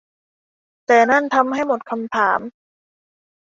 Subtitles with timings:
[0.87, 2.39] แต่นั่นทำให้หมดคำถาม